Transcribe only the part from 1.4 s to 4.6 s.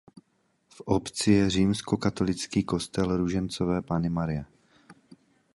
římskokatolický kostel Růžencové Panny Marie.